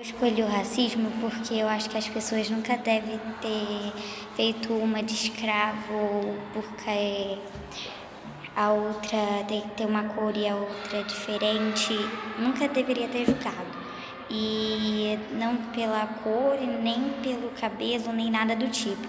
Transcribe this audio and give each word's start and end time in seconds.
Eu 0.00 0.04
escolhi 0.04 0.42
o 0.42 0.46
racismo 0.46 1.12
porque 1.20 1.52
eu 1.52 1.68
acho 1.68 1.90
que 1.90 1.98
as 1.98 2.08
pessoas 2.08 2.48
nunca 2.48 2.74
devem 2.74 3.20
ter 3.42 3.92
feito 4.34 4.72
uma 4.72 5.02
de 5.02 5.12
escravo 5.12 6.38
porque 6.54 7.36
a 8.56 8.70
outra 8.70 9.44
tem 9.46 9.60
que 9.60 9.68
ter 9.72 9.84
uma 9.84 10.04
cor 10.04 10.34
e 10.34 10.48
a 10.48 10.56
outra 10.56 11.04
diferente. 11.04 11.92
Nunca 12.38 12.66
deveria 12.66 13.08
ter 13.08 13.26
julgado. 13.26 13.78
E 14.30 15.18
não 15.32 15.56
pela 15.70 16.06
cor, 16.06 16.56
nem 16.82 17.10
pelo 17.22 17.50
cabelo, 17.50 18.10
nem 18.10 18.30
nada 18.30 18.56
do 18.56 18.68
tipo. 18.68 19.06